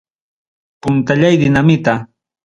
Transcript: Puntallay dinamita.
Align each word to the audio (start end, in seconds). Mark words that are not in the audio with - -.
Puntallay 0.81 1.35
dinamita. 1.41 1.93